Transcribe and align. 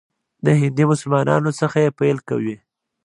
د 0.45 0.47
هندي 0.61 0.83
مسلمانانو 0.91 1.49
څخه 1.59 1.77
یې 1.83 1.95
پیل 1.99 2.17
کوي. 2.29 2.55